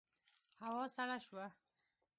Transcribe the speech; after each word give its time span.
هوا 0.63 0.85
سړه 0.95 1.17
شوه. 1.25 1.45